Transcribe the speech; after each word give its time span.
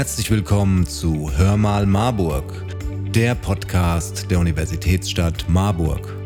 Herzlich 0.00 0.30
willkommen 0.30 0.86
zu 0.86 1.30
Hör 1.36 1.58
mal 1.58 1.84
Marburg, 1.84 2.64
der 3.14 3.34
Podcast 3.34 4.30
der 4.30 4.38
Universitätsstadt 4.38 5.44
Marburg. 5.46 6.16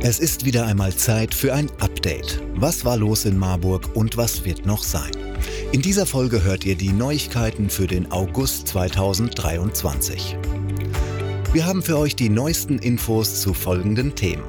Es 0.00 0.18
ist 0.18 0.46
wieder 0.46 0.64
einmal 0.64 0.94
Zeit 0.94 1.34
für 1.34 1.52
ein 1.52 1.70
Update. 1.78 2.42
Was 2.54 2.86
war 2.86 2.96
los 2.96 3.26
in 3.26 3.36
Marburg 3.36 3.94
und 3.94 4.16
was 4.16 4.46
wird 4.46 4.64
noch 4.64 4.82
sein? 4.82 5.10
In 5.72 5.82
dieser 5.82 6.06
Folge 6.06 6.42
hört 6.42 6.64
ihr 6.64 6.74
die 6.74 6.94
Neuigkeiten 6.94 7.68
für 7.68 7.86
den 7.86 8.10
August 8.10 8.68
2023. 8.68 10.38
Wir 11.52 11.66
haben 11.66 11.82
für 11.82 11.98
euch 11.98 12.16
die 12.16 12.30
neuesten 12.30 12.78
Infos 12.78 13.42
zu 13.42 13.52
folgenden 13.52 14.14
Themen. 14.14 14.44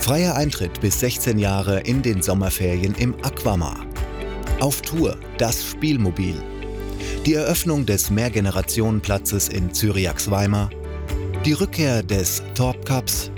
Freier 0.00 0.36
Eintritt 0.36 0.80
bis 0.80 1.00
16 1.00 1.38
Jahre 1.38 1.80
in 1.80 2.00
den 2.00 2.22
Sommerferien 2.22 2.94
im 2.94 3.14
Aquamar. 3.22 3.84
Auf 4.60 4.80
Tour, 4.82 5.16
das 5.36 5.64
Spielmobil. 5.64 6.40
Die 7.26 7.34
Eröffnung 7.34 7.84
des 7.84 8.10
Mehrgenerationenplatzes 8.10 9.48
in 9.48 9.74
Zyriax-Weimar. 9.74 10.70
Die 11.44 11.52
Rückkehr 11.52 12.02
des 12.02 12.42
Thorpe 12.54 12.84
Cups. 12.84 13.30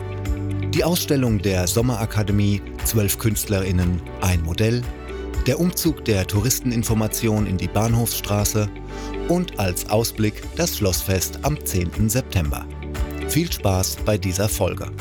Die 0.74 0.84
Ausstellung 0.84 1.40
der 1.40 1.66
Sommerakademie, 1.66 2.60
zwölf 2.84 3.18
KünstlerInnen, 3.18 4.00
ein 4.20 4.42
Modell. 4.42 4.82
Der 5.46 5.58
Umzug 5.58 6.04
der 6.04 6.26
Touristeninformation 6.26 7.46
in 7.46 7.56
die 7.56 7.68
Bahnhofsstraße. 7.68 8.68
Und 9.28 9.58
als 9.58 9.88
Ausblick 9.88 10.42
das 10.56 10.76
Schlossfest 10.76 11.38
am 11.42 11.56
10. 11.64 12.08
September. 12.08 12.66
Viel 13.28 13.50
Spaß 13.50 13.96
bei 14.04 14.18
dieser 14.18 14.48
Folge. 14.48 14.92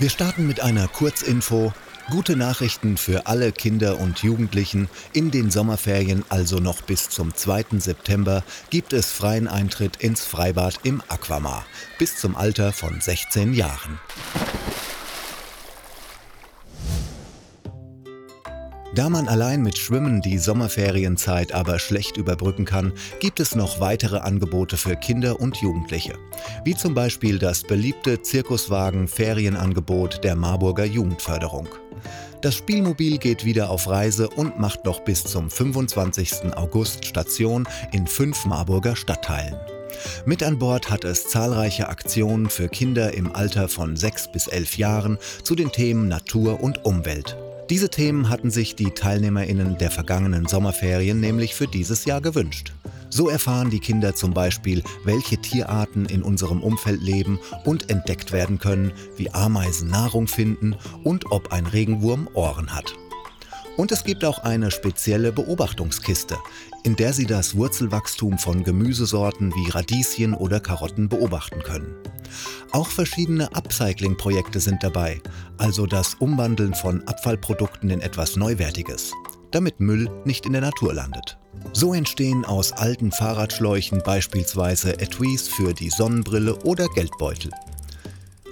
Wir 0.00 0.08
starten 0.08 0.46
mit 0.46 0.60
einer 0.60 0.88
Kurzinfo. 0.88 1.74
Gute 2.08 2.34
Nachrichten 2.34 2.96
für 2.96 3.26
alle 3.26 3.52
Kinder 3.52 4.00
und 4.00 4.22
Jugendlichen. 4.22 4.88
In 5.12 5.30
den 5.30 5.50
Sommerferien, 5.50 6.24
also 6.30 6.56
noch 6.56 6.80
bis 6.80 7.10
zum 7.10 7.34
2. 7.34 7.66
September, 7.78 8.42
gibt 8.70 8.94
es 8.94 9.12
freien 9.12 9.46
Eintritt 9.46 9.96
ins 9.96 10.24
Freibad 10.24 10.80
im 10.84 11.02
Aquamar. 11.08 11.66
Bis 11.98 12.16
zum 12.16 12.34
Alter 12.34 12.72
von 12.72 12.98
16 12.98 13.52
Jahren. 13.52 14.00
Da 18.92 19.08
man 19.08 19.28
allein 19.28 19.62
mit 19.62 19.78
Schwimmen 19.78 20.20
die 20.20 20.38
Sommerferienzeit 20.38 21.52
aber 21.52 21.78
schlecht 21.78 22.16
überbrücken 22.16 22.64
kann, 22.64 22.92
gibt 23.20 23.38
es 23.38 23.54
noch 23.54 23.78
weitere 23.78 24.18
Angebote 24.18 24.76
für 24.76 24.96
Kinder 24.96 25.40
und 25.40 25.58
Jugendliche. 25.58 26.14
Wie 26.64 26.74
zum 26.74 26.94
Beispiel 26.94 27.38
das 27.38 27.62
beliebte 27.62 28.20
Zirkuswagen-Ferienangebot 28.20 30.24
der 30.24 30.34
Marburger 30.34 30.84
Jugendförderung. 30.84 31.68
Das 32.42 32.56
Spielmobil 32.56 33.18
geht 33.18 33.44
wieder 33.44 33.70
auf 33.70 33.88
Reise 33.88 34.28
und 34.28 34.58
macht 34.58 34.84
noch 34.84 35.00
bis 35.00 35.22
zum 35.22 35.50
25. 35.50 36.56
August 36.56 37.04
Station 37.04 37.68
in 37.92 38.08
fünf 38.08 38.44
Marburger 38.44 38.96
Stadtteilen. 38.96 39.54
Mit 40.24 40.42
an 40.42 40.58
Bord 40.58 40.90
hat 40.90 41.04
es 41.04 41.28
zahlreiche 41.28 41.88
Aktionen 41.88 42.48
für 42.48 42.68
Kinder 42.68 43.14
im 43.14 43.36
Alter 43.36 43.68
von 43.68 43.96
6 43.96 44.32
bis 44.32 44.48
11 44.48 44.78
Jahren 44.78 45.18
zu 45.44 45.54
den 45.54 45.70
Themen 45.70 46.08
Natur 46.08 46.60
und 46.60 46.84
Umwelt. 46.84 47.36
Diese 47.70 47.88
Themen 47.88 48.28
hatten 48.28 48.50
sich 48.50 48.74
die 48.74 48.90
Teilnehmerinnen 48.90 49.78
der 49.78 49.92
vergangenen 49.92 50.46
Sommerferien 50.46 51.20
nämlich 51.20 51.54
für 51.54 51.68
dieses 51.68 52.04
Jahr 52.04 52.20
gewünscht. 52.20 52.72
So 53.10 53.28
erfahren 53.28 53.70
die 53.70 53.78
Kinder 53.78 54.16
zum 54.16 54.34
Beispiel, 54.34 54.82
welche 55.04 55.38
Tierarten 55.38 56.06
in 56.06 56.22
unserem 56.22 56.64
Umfeld 56.64 57.00
leben 57.00 57.38
und 57.64 57.88
entdeckt 57.88 58.32
werden 58.32 58.58
können, 58.58 58.92
wie 59.16 59.30
Ameisen 59.30 59.88
Nahrung 59.88 60.26
finden 60.26 60.74
und 61.04 61.30
ob 61.30 61.52
ein 61.52 61.66
Regenwurm 61.66 62.28
Ohren 62.34 62.74
hat. 62.74 62.92
Und 63.80 63.92
es 63.92 64.04
gibt 64.04 64.26
auch 64.26 64.40
eine 64.40 64.70
spezielle 64.70 65.32
Beobachtungskiste, 65.32 66.36
in 66.82 66.96
der 66.96 67.14
Sie 67.14 67.24
das 67.24 67.56
Wurzelwachstum 67.56 68.36
von 68.36 68.62
Gemüsesorten 68.62 69.54
wie 69.54 69.70
Radieschen 69.70 70.34
oder 70.34 70.60
Karotten 70.60 71.08
beobachten 71.08 71.62
können. 71.62 71.94
Auch 72.72 72.88
verschiedene 72.88 73.56
Upcycling-Projekte 73.56 74.60
sind 74.60 74.82
dabei, 74.82 75.22
also 75.56 75.86
das 75.86 76.12
Umwandeln 76.12 76.74
von 76.74 77.08
Abfallprodukten 77.08 77.88
in 77.88 78.02
etwas 78.02 78.36
Neuwertiges, 78.36 79.14
damit 79.50 79.80
Müll 79.80 80.10
nicht 80.26 80.44
in 80.44 80.52
der 80.52 80.60
Natur 80.60 80.92
landet. 80.92 81.38
So 81.72 81.94
entstehen 81.94 82.44
aus 82.44 82.72
alten 82.72 83.10
Fahrradschläuchen 83.10 84.02
beispielsweise 84.04 85.00
Etuis 85.00 85.48
für 85.48 85.72
die 85.72 85.88
Sonnenbrille 85.88 86.54
oder 86.64 86.86
Geldbeutel. 86.88 87.50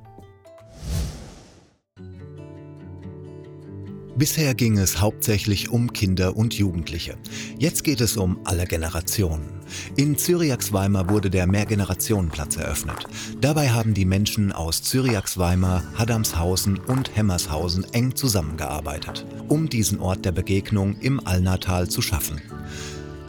Bisher 4.15 4.53
ging 4.53 4.77
es 4.77 5.01
hauptsächlich 5.01 5.69
um 5.69 5.91
Kinder 5.91 6.37
und 6.37 6.53
Jugendliche. 6.53 7.17
Jetzt 7.57 7.83
geht 7.83 7.99
es 7.99 8.15
um 8.15 8.39
alle 8.43 8.65
Generationen. 8.65 9.49
In 9.95 10.15
Zyriax-Weimar 10.15 11.09
wurde 11.09 11.31
der 11.31 11.47
Mehrgenerationenplatz 11.47 12.57
eröffnet. 12.57 13.07
Dabei 13.41 13.71
haben 13.71 13.95
die 13.95 14.05
Menschen 14.05 14.51
aus 14.51 14.83
Zyriax-Weimar, 14.83 15.83
Haddamshausen 15.95 16.77
und 16.77 17.15
Hemmershausen 17.15 17.85
eng 17.93 18.15
zusammengearbeitet, 18.15 19.25
um 19.47 19.67
diesen 19.67 19.99
Ort 19.99 20.25
der 20.25 20.31
Begegnung 20.31 20.95
im 20.99 21.25
Allnatal 21.25 21.89
zu 21.89 22.03
schaffen. 22.03 22.39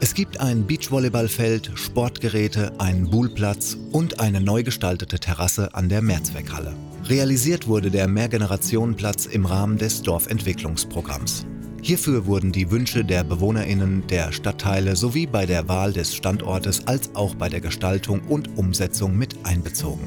Es 0.05 0.13
gibt 0.13 0.39
ein 0.39 0.67
Beachvolleyballfeld, 0.67 1.71
Sportgeräte, 1.77 2.79
einen 2.79 3.09
Buhlplatz 3.09 3.79
und 3.91 4.21
eine 4.21 4.43
neu 4.43 4.63
gestaltete 4.63 5.19
Terrasse 5.19 5.75
an 5.75 5.89
der 5.89 6.03
Mehrzweckhalle. 6.03 6.75
Realisiert 7.05 7.69
wurde 7.69 7.91
der 7.91 8.07
Mehrgenerationenplatz 8.07 9.25
im 9.25 9.47
Rahmen 9.47 9.79
des 9.79 10.03
Dorfentwicklungsprogramms. 10.03 11.47
Hierfür 11.81 12.27
wurden 12.27 12.53
die 12.53 12.71
Wünsche 12.71 13.03
der 13.03 13.25
Bewohnerinnen 13.25 14.07
der 14.09 14.31
Stadtteile 14.33 14.95
sowie 14.95 15.27
bei 15.27 15.47
der 15.47 15.69
Wahl 15.69 15.95
des 15.95 16.15
Standortes 16.15 16.87
als 16.87 17.15
auch 17.15 17.35
bei 17.35 17.49
der 17.49 17.63
Gestaltung 17.63 18.21
und 18.29 18.59
Umsetzung 18.59 19.17
mit 19.17 19.35
einbezogen. 19.47 20.07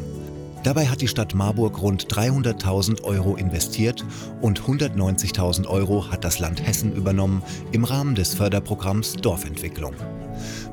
Dabei 0.67 0.87
hat 0.89 0.99
die 0.99 1.07
Stadt 1.07 1.33
Marburg 1.33 1.81
rund 1.81 2.13
300.000 2.13 3.03
Euro 3.03 3.37
investiert 3.37 4.03
und 4.41 4.63
190.000 4.63 5.65
Euro 5.65 6.11
hat 6.11 6.25
das 6.25 6.39
Land 6.39 6.61
Hessen 6.61 6.91
übernommen 6.91 7.41
im 7.71 7.85
Rahmen 7.85 8.15
des 8.15 8.33
Förderprogramms 8.33 9.13
Dorfentwicklung. 9.13 9.93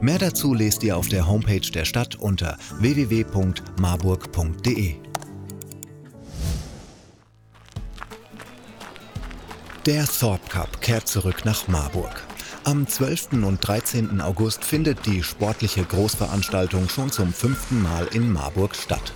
Mehr 0.01 0.19
dazu 0.19 0.53
lest 0.53 0.83
ihr 0.83 0.97
auf 0.97 1.07
der 1.07 1.29
Homepage 1.29 1.61
der 1.61 1.85
Stadt 1.85 2.17
unter 2.17 2.59
www.marburg.de. 2.81 4.97
Der 9.87 10.07
Thorpe 10.07 10.49
Cup 10.49 10.81
kehrt 10.81 11.07
zurück 11.07 11.45
nach 11.45 11.69
Marburg. 11.69 12.25
Am 12.65 12.89
12. 12.89 13.45
und 13.45 13.59
13. 13.61 14.23
August 14.23 14.65
findet 14.65 15.05
die 15.05 15.23
sportliche 15.23 15.85
Großveranstaltung 15.85 16.89
schon 16.89 17.13
zum 17.13 17.31
fünften 17.33 17.83
Mal 17.83 18.09
in 18.13 18.33
Marburg 18.33 18.75
statt. 18.75 19.13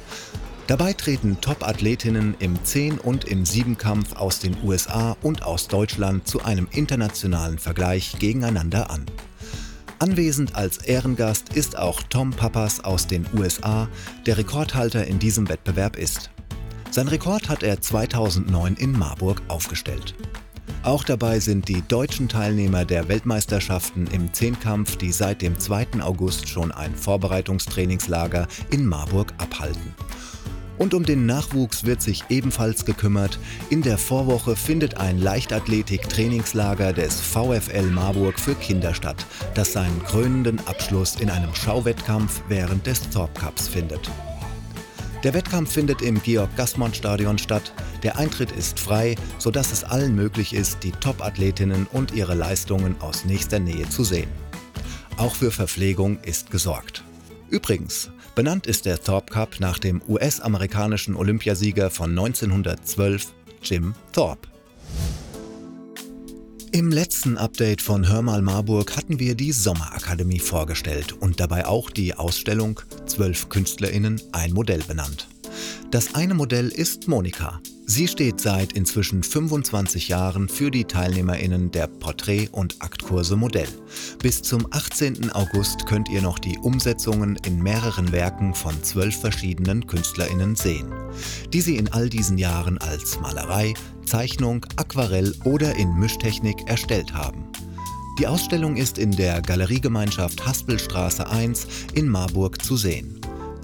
Dabei 0.69 0.93
treten 0.93 1.41
Top-Athletinnen 1.41 2.37
im 2.41 2.59
10- 2.59 2.99
und 2.99 3.25
im 3.25 3.44
7-Kampf 3.44 4.17
aus 4.17 4.38
den 4.38 4.55
USA 4.62 5.17
und 5.23 5.43
aus 5.43 5.67
Deutschland 5.67 6.29
zu 6.29 6.44
einem 6.44 6.69
internationalen 6.70 7.59
Vergleich 7.59 8.19
gegeneinander 8.19 8.91
an. 8.91 9.06
Anwesend 9.99 10.56
als 10.56 10.76
Ehrengast 10.76 11.55
ist 11.55 11.79
auch 11.79 12.03
Tom 12.03 12.32
Pappas 12.32 12.85
aus 12.85 13.06
den 13.06 13.25
USA, 13.35 13.88
der 14.26 14.37
Rekordhalter 14.37 15.06
in 15.06 15.19
diesem 15.19 15.49
Wettbewerb 15.49 15.97
ist. 15.97 16.31
Sein 16.91 17.09
Rekord 17.09 17.49
hat 17.49 17.62
er 17.62 17.81
2009 17.81 18.75
in 18.75 18.93
Marburg 18.93 19.41
aufgestellt. 19.49 20.14
Auch 20.82 21.03
dabei 21.03 21.41
sind 21.41 21.69
die 21.69 21.81
deutschen 21.88 22.29
Teilnehmer 22.29 22.85
der 22.85 23.09
Weltmeisterschaften 23.09 24.06
im 24.09 24.35
Zehnkampf, 24.35 24.97
die 24.97 25.12
seit 25.12 25.41
dem 25.41 25.59
2. 25.59 26.03
August 26.03 26.47
schon 26.47 26.73
ein 26.73 26.94
Vorbereitungstrainingslager 26.94 28.47
in 28.71 28.85
Marburg 28.85 29.32
abhalten. 29.38 29.94
Und 30.79 30.95
um 30.95 31.05
den 31.05 31.27
Nachwuchs 31.27 31.85
wird 31.85 32.01
sich 32.01 32.25
ebenfalls 32.29 32.85
gekümmert. 32.85 33.39
In 33.69 33.83
der 33.83 33.99
Vorwoche 33.99 34.55
findet 34.55 34.97
ein 34.99 35.19
Leichtathletik-Trainingslager 35.21 36.93
des 36.93 37.21
VfL 37.21 37.91
Marburg 37.91 38.39
für 38.39 38.55
Kinder 38.55 38.95
statt, 38.95 39.27
das 39.55 39.73
seinen 39.73 40.03
krönenden 40.05 40.61
Abschluss 40.67 41.17
in 41.17 41.31
einem 41.31 41.55
Schauwettkampf 41.55 42.43
während 42.49 42.87
des 42.87 43.11
Thorp 43.11 43.37
Cups 43.39 43.67
findet. 43.67 44.09
Der 45.25 45.35
Wettkampf 45.35 45.73
findet 45.73 46.01
im 46.01 46.23
Georg-Gassmann-Stadion 46.23 47.39
statt. 47.39 47.73
Der 48.05 48.17
Eintritt 48.17 48.53
ist 48.53 48.79
frei, 48.79 49.17
sodass 49.39 49.73
es 49.73 49.83
allen 49.83 50.15
möglich 50.15 50.55
ist, 50.55 50.85
die 50.85 50.93
Top-Athletinnen 50.93 51.89
und 51.93 52.15
ihre 52.15 52.35
Leistungen 52.35 52.95
aus 53.01 53.25
nächster 53.25 53.59
Nähe 53.59 53.89
zu 53.89 54.05
sehen. 54.05 54.29
Auch 55.17 55.35
für 55.35 55.51
Verpflegung 55.51 56.21
ist 56.23 56.53
gesorgt. 56.53 57.03
Übrigens, 57.50 58.11
benannt 58.35 58.67
ist 58.67 58.85
der 58.85 59.03
Thorpe 59.03 59.33
Cup 59.33 59.61
nach 59.61 59.79
dem 59.79 60.03
US-amerikanischen 60.06 61.17
Olympiasieger 61.17 61.91
von 61.91 62.11
1912, 62.11 63.33
Jim 63.62 63.95
Thorpe. 64.12 64.49
Im 66.71 66.91
letzten 66.91 67.39
Update 67.39 67.81
von 67.81 68.06
Hörmal 68.06 68.43
Marburg 68.43 68.97
hatten 68.97 69.19
wir 69.19 69.35
die 69.35 69.53
Sommerakademie 69.53 70.39
vorgestellt 70.39 71.15
und 71.15 71.41
dabei 71.41 71.67
auch 71.67 71.91
die 71.91 72.15
Ausstellung 72.15 72.81
Zwölf 73.06 73.49
KünstlerInnen, 73.49 74.21
ein 74.33 74.53
Modell 74.53 74.83
benannt. 74.87 75.29
Das 75.91 76.15
eine 76.15 76.35
Modell 76.35 76.69
ist 76.69 77.09
Monika, 77.09 77.61
Sie 77.91 78.06
steht 78.06 78.38
seit 78.38 78.75
inzwischen 78.75 79.23
25 79.23 80.09
Jahren 80.09 80.50
für 80.50 80.70
die 80.70 80.85
TeilnehmerInnen 80.85 81.70
der 81.70 81.87
Porträt- 81.87 82.50
und 82.53 82.76
Aktkurse 82.81 83.35
Modell. 83.35 83.69
Bis 84.19 84.43
zum 84.43 84.67
18. 84.70 85.32
August 85.32 85.87
könnt 85.87 86.11
ihr 86.11 86.20
noch 86.20 86.38
die 86.38 86.59
Umsetzungen 86.59 87.38
in 87.47 87.62
mehreren 87.62 88.12
Werken 88.12 88.53
von 88.53 88.82
zwölf 88.82 89.19
verschiedenen 89.19 89.87
KünstlerInnen 89.87 90.55
sehen, 90.55 90.93
die 91.55 91.62
sie 91.62 91.79
in 91.79 91.91
all 91.91 92.11
diesen 92.11 92.37
Jahren 92.37 92.76
als 92.76 93.19
Malerei, 93.21 93.73
Zeichnung, 94.05 94.67
Aquarell 94.76 95.35
oder 95.44 95.75
in 95.76 95.99
Mischtechnik 95.99 96.69
erstellt 96.69 97.14
haben. 97.14 97.47
Die 98.19 98.26
Ausstellung 98.26 98.76
ist 98.76 98.99
in 98.99 99.12
der 99.12 99.41
Galeriegemeinschaft 99.41 100.47
Haspelstraße 100.47 101.26
1 101.26 101.67
in 101.94 102.06
Marburg 102.06 102.62
zu 102.62 102.76
sehen. 102.76 103.18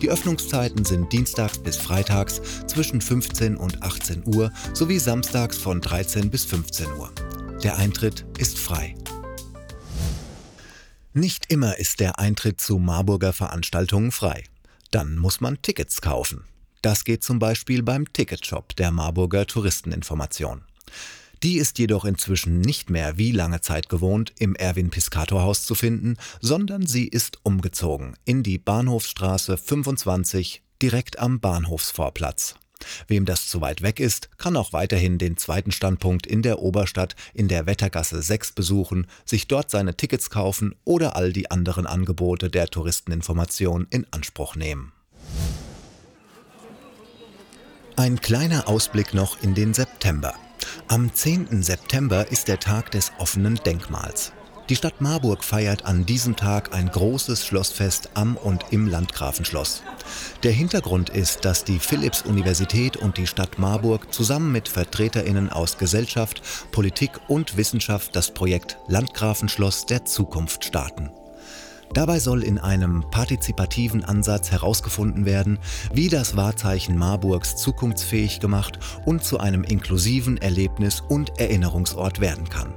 Die 0.04 0.10
Öffnungszeiten 0.10 0.84
sind 0.84 1.10
dienstags 1.14 1.56
bis 1.56 1.78
freitags 1.78 2.42
zwischen 2.66 3.00
15 3.00 3.56
und 3.56 3.82
18 3.82 4.24
Uhr 4.26 4.52
sowie 4.74 4.98
samstags 4.98 5.56
von 5.56 5.80
13 5.80 6.28
bis 6.28 6.44
15 6.44 6.92
Uhr. 6.92 7.10
Der 7.62 7.78
Eintritt 7.78 8.26
ist 8.36 8.58
frei. 8.58 8.94
Nicht 11.14 11.50
immer 11.50 11.78
ist 11.78 12.00
der 12.00 12.18
Eintritt 12.18 12.60
zu 12.60 12.76
Marburger 12.76 13.32
Veranstaltungen 13.32 14.12
frei. 14.12 14.44
Dann 14.90 15.16
muss 15.16 15.40
man 15.40 15.62
Tickets 15.62 16.02
kaufen. 16.02 16.44
Das 16.82 17.04
geht 17.04 17.24
zum 17.24 17.38
Beispiel 17.38 17.82
beim 17.82 18.12
Ticketshop 18.12 18.76
der 18.76 18.90
Marburger 18.90 19.46
Touristeninformation. 19.46 20.64
Die 21.44 21.58
ist 21.58 21.78
jedoch 21.78 22.06
inzwischen 22.06 22.62
nicht 22.62 22.88
mehr 22.88 23.18
wie 23.18 23.30
lange 23.30 23.60
Zeit 23.60 23.90
gewohnt 23.90 24.32
im 24.38 24.56
Erwin 24.56 24.88
Piscator 24.88 25.42
Haus 25.42 25.66
zu 25.66 25.74
finden, 25.74 26.16
sondern 26.40 26.86
sie 26.86 27.06
ist 27.06 27.38
umgezogen 27.42 28.16
in 28.24 28.42
die 28.42 28.56
Bahnhofsstraße 28.56 29.58
25 29.58 30.62
direkt 30.80 31.18
am 31.18 31.40
Bahnhofsvorplatz. 31.40 32.54
Wem 33.08 33.26
das 33.26 33.46
zu 33.46 33.60
weit 33.60 33.82
weg 33.82 34.00
ist, 34.00 34.30
kann 34.38 34.56
auch 34.56 34.72
weiterhin 34.72 35.18
den 35.18 35.36
zweiten 35.36 35.70
Standpunkt 35.70 36.26
in 36.26 36.40
der 36.40 36.60
Oberstadt 36.60 37.14
in 37.34 37.48
der 37.48 37.66
Wettergasse 37.66 38.22
6 38.22 38.52
besuchen, 38.52 39.06
sich 39.26 39.46
dort 39.46 39.70
seine 39.70 39.98
Tickets 39.98 40.30
kaufen 40.30 40.74
oder 40.84 41.14
all 41.14 41.34
die 41.34 41.50
anderen 41.50 41.86
Angebote 41.86 42.48
der 42.48 42.68
Touristeninformation 42.68 43.86
in 43.90 44.06
Anspruch 44.12 44.56
nehmen. 44.56 44.92
Ein 47.96 48.18
kleiner 48.22 48.66
Ausblick 48.66 49.12
noch 49.12 49.42
in 49.42 49.54
den 49.54 49.74
September. 49.74 50.32
Am 50.86 51.12
10. 51.12 51.62
September 51.62 52.30
ist 52.30 52.46
der 52.46 52.60
Tag 52.60 52.90
des 52.90 53.10
offenen 53.18 53.56
Denkmals. 53.56 54.32
Die 54.68 54.76
Stadt 54.76 55.00
Marburg 55.00 55.42
feiert 55.42 55.86
an 55.86 56.04
diesem 56.04 56.36
Tag 56.36 56.74
ein 56.74 56.90
großes 56.90 57.44
Schlossfest 57.44 58.10
am 58.14 58.36
und 58.36 58.66
im 58.70 58.86
Landgrafenschloss. 58.86 59.82
Der 60.42 60.52
Hintergrund 60.52 61.08
ist, 61.08 61.46
dass 61.46 61.64
die 61.64 61.78
Philipps-Universität 61.78 62.98
und 62.98 63.16
die 63.16 63.26
Stadt 63.26 63.58
Marburg 63.58 64.12
zusammen 64.12 64.52
mit 64.52 64.68
VertreterInnen 64.68 65.50
aus 65.50 65.78
Gesellschaft, 65.78 66.42
Politik 66.70 67.12
und 67.28 67.56
Wissenschaft 67.56 68.14
das 68.14 68.32
Projekt 68.32 68.76
Landgrafenschloss 68.86 69.86
der 69.86 70.04
Zukunft 70.04 70.66
starten. 70.66 71.10
Dabei 71.92 72.18
soll 72.18 72.42
in 72.42 72.58
einem 72.58 73.04
partizipativen 73.10 74.04
Ansatz 74.04 74.50
herausgefunden 74.50 75.26
werden, 75.26 75.58
wie 75.92 76.08
das 76.08 76.36
Wahrzeichen 76.36 76.96
Marburgs 76.96 77.56
zukunftsfähig 77.56 78.40
gemacht 78.40 78.78
und 79.04 79.22
zu 79.22 79.38
einem 79.38 79.62
inklusiven 79.62 80.38
Erlebnis- 80.38 81.02
und 81.08 81.38
Erinnerungsort 81.38 82.20
werden 82.20 82.48
kann. 82.48 82.72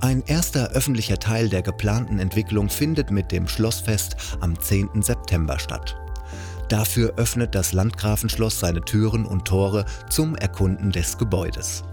Ein 0.00 0.22
erster 0.26 0.70
öffentlicher 0.72 1.18
Teil 1.18 1.48
der 1.48 1.62
geplanten 1.62 2.18
Entwicklung 2.18 2.68
findet 2.68 3.10
mit 3.10 3.32
dem 3.32 3.48
Schlossfest 3.48 4.16
am 4.40 4.60
10. 4.60 5.02
September 5.02 5.58
statt. 5.58 5.96
Dafür 6.68 7.14
öffnet 7.16 7.54
das 7.54 7.72
Landgrafenschloss 7.72 8.58
seine 8.58 8.82
Türen 8.82 9.24
und 9.24 9.46
Tore 9.46 9.86
zum 10.10 10.34
Erkunden 10.34 10.90
des 10.90 11.16
Gebäudes. 11.16 11.84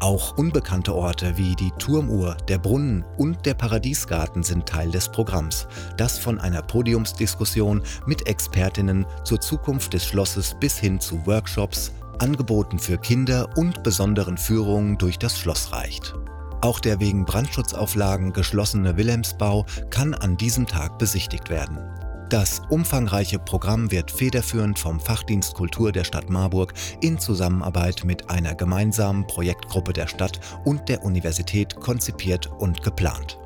Auch 0.00 0.38
unbekannte 0.38 0.94
Orte 0.94 1.36
wie 1.36 1.54
die 1.54 1.72
Turmuhr, 1.72 2.34
der 2.48 2.56
Brunnen 2.56 3.04
und 3.18 3.44
der 3.44 3.52
Paradiesgarten 3.52 4.42
sind 4.42 4.64
Teil 4.64 4.90
des 4.90 5.10
Programms, 5.10 5.68
das 5.98 6.18
von 6.18 6.38
einer 6.40 6.62
Podiumsdiskussion 6.62 7.82
mit 8.06 8.26
Expertinnen 8.26 9.04
zur 9.24 9.42
Zukunft 9.42 9.92
des 9.92 10.06
Schlosses 10.06 10.56
bis 10.58 10.78
hin 10.78 11.00
zu 11.00 11.26
Workshops, 11.26 11.92
Angeboten 12.18 12.78
für 12.78 12.96
Kinder 12.96 13.50
und 13.56 13.82
besonderen 13.82 14.38
Führungen 14.38 14.96
durch 14.96 15.18
das 15.18 15.38
Schloss 15.38 15.70
reicht. 15.70 16.14
Auch 16.62 16.80
der 16.80 16.98
wegen 16.98 17.26
Brandschutzauflagen 17.26 18.32
geschlossene 18.32 18.96
Wilhelmsbau 18.96 19.66
kann 19.90 20.14
an 20.14 20.38
diesem 20.38 20.66
Tag 20.66 20.98
besichtigt 20.98 21.50
werden. 21.50 21.78
Das 22.30 22.62
umfangreiche 22.68 23.40
Programm 23.40 23.90
wird 23.90 24.12
federführend 24.12 24.78
vom 24.78 25.00
Fachdienst 25.00 25.54
Kultur 25.54 25.90
der 25.90 26.04
Stadt 26.04 26.30
Marburg 26.30 26.74
in 27.00 27.18
Zusammenarbeit 27.18 28.04
mit 28.04 28.30
einer 28.30 28.54
gemeinsamen 28.54 29.26
Projektgruppe 29.26 29.92
der 29.92 30.06
Stadt 30.06 30.38
und 30.64 30.88
der 30.88 31.02
Universität 31.02 31.74
konzipiert 31.74 32.46
und 32.46 32.84
geplant. 32.84 33.40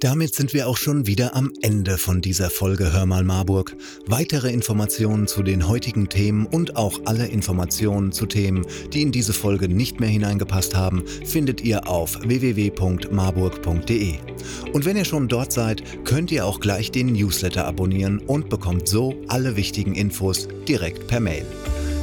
Damit 0.00 0.34
sind 0.34 0.52
wir 0.52 0.68
auch 0.68 0.76
schon 0.76 1.06
wieder 1.06 1.34
am 1.34 1.50
Ende 1.62 1.96
von 1.96 2.20
dieser 2.20 2.50
Folge 2.50 2.92
Hör 2.92 3.06
mal 3.06 3.24
Marburg. 3.24 3.74
Weitere 4.06 4.52
Informationen 4.52 5.26
zu 5.26 5.42
den 5.42 5.68
heutigen 5.68 6.10
Themen 6.10 6.44
und 6.44 6.76
auch 6.76 7.00
alle 7.06 7.26
Informationen 7.26 8.12
zu 8.12 8.26
Themen, 8.26 8.66
die 8.92 9.00
in 9.00 9.10
diese 9.10 9.32
Folge 9.32 9.70
nicht 9.70 9.98
mehr 9.98 10.10
hineingepasst 10.10 10.74
haben, 10.74 11.02
findet 11.24 11.62
ihr 11.62 11.88
auf 11.88 12.20
www.marburg.de. 12.20 14.14
Und 14.74 14.84
wenn 14.84 14.98
ihr 14.98 15.06
schon 15.06 15.28
dort 15.28 15.50
seid, 15.52 15.82
könnt 16.04 16.30
ihr 16.30 16.44
auch 16.44 16.60
gleich 16.60 16.90
den 16.90 17.14
Newsletter 17.14 17.64
abonnieren 17.64 18.18
und 18.18 18.50
bekommt 18.50 18.88
so 18.88 19.14
alle 19.28 19.56
wichtigen 19.56 19.94
Infos 19.94 20.46
direkt 20.68 21.06
per 21.06 21.20
Mail. 21.20 21.46